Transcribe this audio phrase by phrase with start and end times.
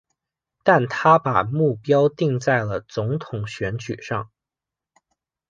[0.63, 4.31] 但他把目标定在了总统选举上。